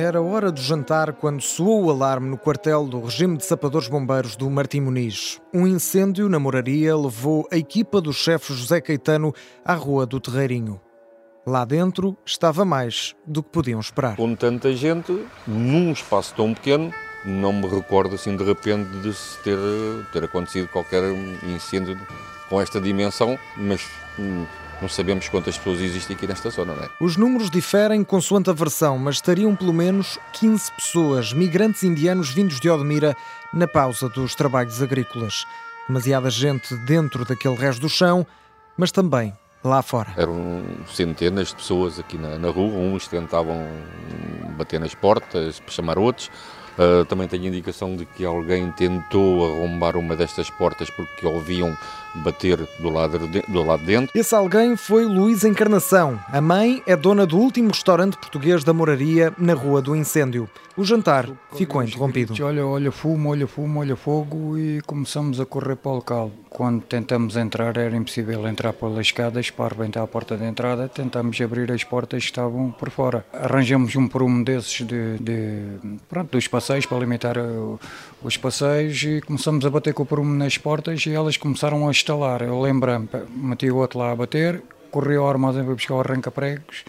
[0.00, 4.36] Era hora do jantar quando soou o alarme no quartel do regime de sapadores bombeiros
[4.36, 5.40] do Martim Muniz.
[5.52, 9.34] Um incêndio na moraria levou a equipa do chefe José Caetano
[9.64, 10.80] à rua do Terreirinho.
[11.44, 14.14] Lá dentro estava mais do que podiam esperar.
[14.14, 19.36] Com tanta gente, num espaço tão pequeno, não me recordo assim de repente de se
[19.42, 19.58] ter,
[20.12, 21.02] ter acontecido qualquer
[21.42, 21.98] incêndio
[22.48, 23.84] com esta dimensão, mas
[24.16, 24.46] hum,
[24.80, 26.88] não sabemos quantas pessoas existem aqui nesta zona, não é?
[27.00, 32.60] Os números diferem consoante a versão, mas estariam pelo menos 15 pessoas, migrantes indianos vindos
[32.60, 33.16] de Odmira,
[33.52, 35.44] na pausa dos trabalhos agrícolas.
[35.88, 38.26] Demasiada gente dentro daquele resto do chão,
[38.76, 40.12] mas também lá fora.
[40.16, 43.66] Eram centenas de pessoas aqui na, na rua, uns tentavam
[44.56, 46.30] bater nas portas para chamar outros,
[46.78, 51.76] Uh, também tenho indicação de que alguém tentou arrombar uma destas portas porque ouviam
[52.14, 54.18] bater do lado de, do lado de dentro.
[54.18, 56.18] Esse alguém foi Luís Encarnação.
[56.28, 60.48] A mãe é dona do último restaurante português da moraria na Rua do Incêndio.
[60.76, 62.32] O jantar ficou interrompido.
[62.44, 66.30] Olha, olha fumo, olha fumo, olha fogo e começamos a correr para o local.
[66.48, 70.88] Quando tentamos entrar era impossível entrar pelas escadas para arrebentar a porta de entrada.
[70.88, 73.26] Tentamos abrir as portas que estavam por fora.
[73.32, 75.62] Arranjamos um prumo desses de, de
[76.08, 77.36] pronto, dos passeios para limitar
[78.22, 81.90] os passeios e começamos a bater com o prumo nas portas e elas começaram a
[81.90, 82.42] estalar.
[82.42, 86.84] Eu lembro-me, meti o outro lá a bater, corri ao armazém para buscar o arranca-pregos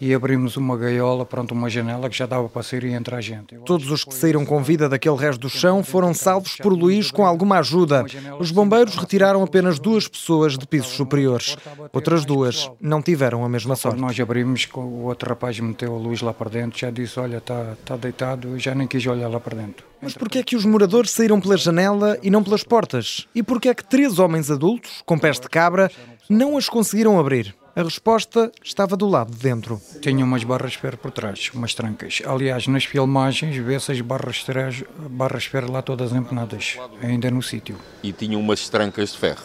[0.00, 3.56] e abrimos uma gaiola, pronto, uma janela que já dava para sair e entrar gente.
[3.64, 7.26] Todos os que saíram com vida daquele resto do chão foram salvos por Luís com
[7.26, 8.04] alguma ajuda.
[8.38, 11.56] Os bombeiros retiraram apenas duas pessoas de pisos superiores.
[11.92, 14.00] Outras duas não tiveram a mesma sorte.
[14.00, 17.72] Nós abrimos, o outro rapaz meteu a luz lá para dentro, já disse, olha, está,
[17.72, 19.86] está deitado, já nem quis olhar lá para dentro.
[20.00, 23.26] Mas porquê é que os moradores saíram pela janela e não pelas portas?
[23.34, 25.90] E porquê é que três homens adultos, com pés de cabra,
[26.28, 27.54] não as conseguiram abrir?
[27.78, 29.80] A resposta estava do lado de dentro.
[30.00, 32.20] Tinha umas barras de ferro por trás, umas trancas.
[32.26, 37.30] Aliás, nas filmagens vê-se as barras de, ferro, barras de ferro lá todas empenadas, ainda
[37.30, 37.76] no sítio.
[38.02, 39.44] E tinha umas trancas de ferro.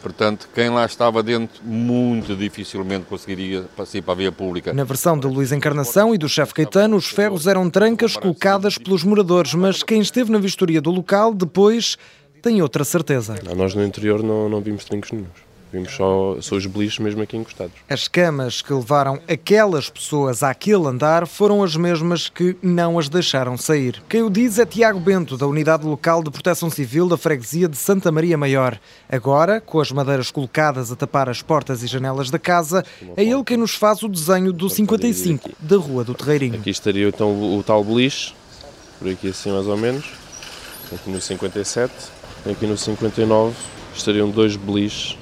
[0.00, 4.72] Portanto, quem lá estava dentro muito dificilmente conseguiria passar para a via pública.
[4.72, 9.02] Na versão de Luís Encarnação e do chefe Caetano, os ferros eram trancas colocadas pelos
[9.02, 11.98] moradores, mas quem esteve na vistoria do local depois
[12.40, 13.34] tem outra certeza.
[13.56, 15.26] Nós no interior não, não vimos trincos nenhum.
[15.74, 17.74] Vimos só, só os beliches mesmo aqui encostados.
[17.90, 23.56] As camas que levaram aquelas pessoas àquele andar foram as mesmas que não as deixaram
[23.56, 24.00] sair.
[24.08, 27.76] Quem o diz é Tiago Bento, da Unidade Local de Proteção Civil da Freguesia de
[27.76, 28.78] Santa Maria Maior.
[29.08, 32.84] Agora, com as madeiras colocadas a tapar as portas e janelas da casa,
[33.16, 36.54] é ele quem nos faz o desenho do 55 da Rua do Terreirinho.
[36.54, 38.32] Aqui estaria então o, o tal beliche,
[39.00, 40.04] por aqui assim mais ou menos,
[40.92, 41.92] aqui no 57,
[42.48, 43.56] aqui no 59
[43.92, 45.18] estariam dois beliches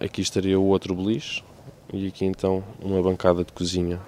[0.00, 1.44] Aqui estaria o outro beliche
[1.92, 4.00] e aqui então uma bancada de cozinha,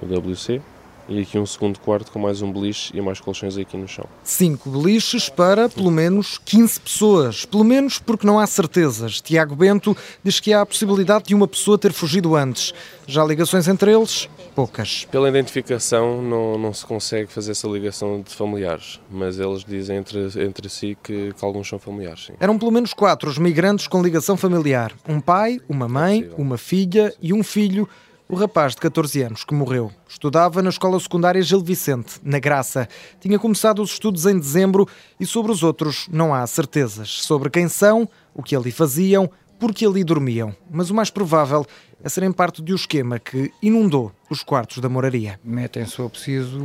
[0.00, 0.60] o WC.
[1.08, 4.04] E aqui um segundo quarto com mais um beliche e mais colchões aqui no chão.
[4.22, 7.44] Cinco beliches para pelo menos 15 pessoas.
[7.44, 9.20] Pelo menos porque não há certezas.
[9.20, 12.72] Tiago Bento diz que há a possibilidade de uma pessoa ter fugido antes.
[13.06, 14.28] Já ligações entre eles?
[14.54, 15.06] Poucas.
[15.10, 20.28] Pela identificação não, não se consegue fazer essa ligação de familiares, mas eles dizem entre,
[20.40, 22.26] entre si que, que alguns são familiares.
[22.26, 22.34] Sim.
[22.38, 24.92] Eram pelo menos quatro os migrantes com ligação familiar.
[25.08, 27.88] Um pai, uma mãe, uma filha e um filho
[28.32, 29.92] o rapaz de 14 anos que morreu.
[30.08, 32.88] Estudava na escola secundária Gil Vicente, na Graça.
[33.20, 34.88] Tinha começado os estudos em dezembro
[35.20, 37.10] e sobre os outros não há certezas.
[37.10, 40.56] Sobre quem são, o que ali faziam, por que ali dormiam.
[40.70, 41.66] Mas o mais provável
[42.02, 45.38] é serem parte de um esquema que inundou os quartos da moraria.
[45.44, 46.58] Metem, se for preciso,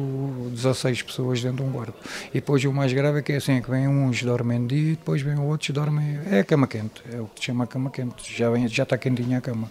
[0.52, 1.96] 16 pessoas dentro de um quarto.
[2.30, 4.90] E depois o mais grave é que é assim, que vêm uns dormem de dia,
[4.92, 6.18] depois vêm outros dormem...
[6.32, 8.34] É a cama quente, é o que se chama cama quente.
[8.34, 9.70] Já, vem, já está quentinha a cama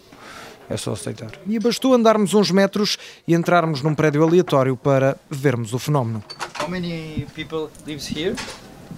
[0.68, 1.32] é só aceitar.
[1.46, 6.22] E bastou andarmos uns metros e entrarmos num prédio aleatório para vermos o fenómeno.
[6.60, 8.34] How many people lives here?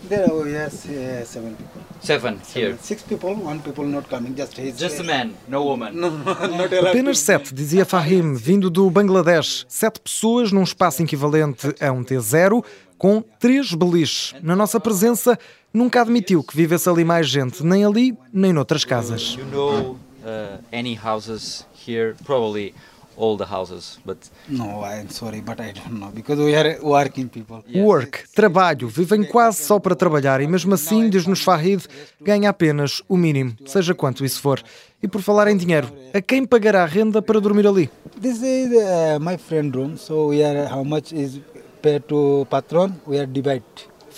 [0.08, 1.82] There are yes, uh, seven people.
[2.00, 2.76] Seven here.
[2.80, 4.78] Six people, one people not coming, just his.
[4.78, 5.92] Just a man, no woman.
[5.92, 6.72] No, not.
[6.88, 9.66] Apenas sete, dizia Fahim, vindo do Bangladesh.
[9.68, 12.64] Sete pessoas num espaço equivalente a um T0
[12.96, 14.34] com três beliches.
[14.42, 15.38] Na nossa presença,
[15.74, 19.36] nunca admitiu que vivesse ali mais gente, nem ali, nem noutras casas.
[19.38, 22.74] You know uh, any houses here, probably
[23.16, 24.16] all the houses, but
[24.48, 27.64] no, I'm sorry, but I don't know because we are working people.
[27.74, 31.84] Work, trabalho, vivem quase só para trabalhar e mesmo assim, diz-nos Farid,
[32.20, 34.62] ganha apenas o mínimo, seja quanto isso for.
[35.02, 37.90] E por falar em dinheiro, a quem pagará a renda para dormir ali?
[38.20, 41.40] This is uh, my friend room, so we are how much is
[41.82, 43.62] paid to patron, we are divide.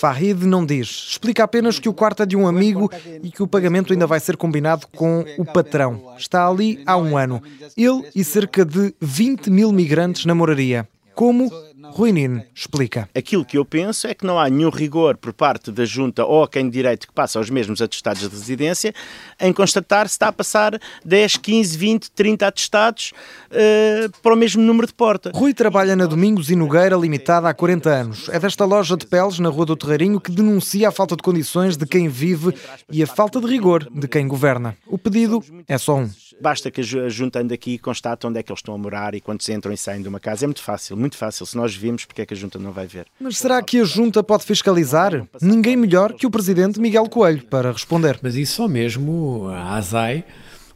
[0.00, 1.08] Farid não diz.
[1.10, 2.90] Explica apenas que o quarto é de um amigo
[3.22, 6.14] e que o pagamento ainda vai ser combinado com o patrão.
[6.16, 7.42] Está ali há um ano.
[7.76, 10.88] Ele e cerca de 20 mil migrantes na moraria.
[11.14, 11.50] Como?
[11.88, 13.08] Rui Nino explica.
[13.14, 16.46] Aquilo que eu penso é que não há nenhum rigor por parte da Junta ou
[16.46, 18.94] quem de direito que passa os mesmos atestados de residência
[19.40, 23.12] em constatar se está a passar 10, 15, 20, 30 atestados
[23.50, 25.30] uh, para o mesmo número de porta.
[25.34, 28.28] Rui trabalha na Domingos e Nogueira Limitada há 40 anos.
[28.28, 31.76] É desta loja de peles na Rua do Terreirinho que denuncia a falta de condições
[31.76, 32.54] de quem vive
[32.90, 34.76] e a falta de rigor de quem governa.
[34.86, 36.10] O pedido é só um.
[36.40, 39.14] Basta que a Junta ande aqui e constate onde é que eles estão a morar
[39.14, 40.44] e quantos entram e saem de uma casa.
[40.44, 41.44] É muito fácil, muito fácil.
[41.44, 43.06] Se nós vimos, porque é que a Junta não vai ver?
[43.20, 45.26] Mas será que a Junta pode fiscalizar?
[45.40, 48.18] Ninguém melhor que o Presidente Miguel Coelho para responder.
[48.22, 50.24] Mas isso só mesmo a ASAI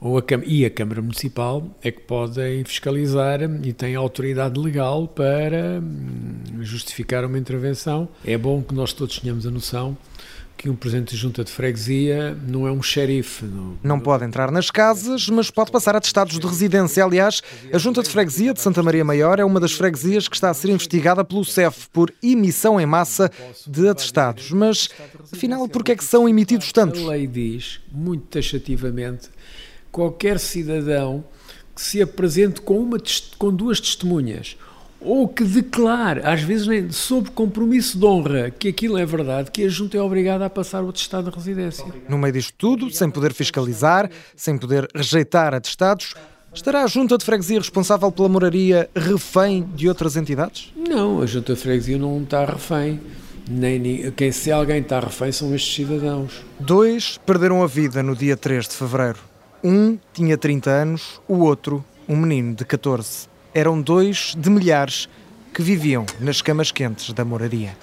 [0.01, 5.81] ou a, e a Câmara Municipal é que podem fiscalizar e têm autoridade legal para
[5.81, 8.09] hum, justificar uma intervenção.
[8.25, 9.97] É bom que nós todos tenhamos a noção
[10.57, 13.45] que um presidente de junta de freguesia não é um xerife.
[13.45, 13.79] Não...
[13.83, 17.05] não pode entrar nas casas, mas pode passar atestados de residência.
[17.05, 17.43] Aliás,
[17.73, 20.55] a junta de freguesia de Santa Maria Maior é uma das freguesias que está a
[20.55, 23.31] ser investigada pelo CEF por emissão em massa
[23.67, 24.51] de atestados.
[24.53, 24.89] Mas,
[25.33, 27.03] afinal, por que é que são emitidos tantos?
[27.03, 29.29] A lei diz, muito taxativamente,
[29.91, 31.25] qualquer cidadão
[31.75, 32.99] que se apresente com, uma,
[33.37, 34.57] com duas testemunhas
[35.05, 39.65] ou que declare, às vezes nem, sob compromisso de honra, que aquilo é verdade, que
[39.65, 41.85] a Junta é obrigada a passar o atestado de residência.
[42.09, 46.15] No meio disto tudo, sem poder fiscalizar, sem poder rejeitar atestados,
[46.55, 50.73] estará a Junta de Freguesia responsável pela moraria refém de outras entidades?
[50.75, 53.01] Não, a Junta de Freguesia não está refém.
[53.47, 56.43] Nem, quem, se alguém está refém são estes cidadãos.
[56.59, 59.19] Dois perderam a vida no dia 3 de fevereiro.
[59.63, 65.09] Um tinha 30 anos, o outro, um menino de 14 eram dois de milhares
[65.55, 67.77] que viviam nas camas quentes da moraria.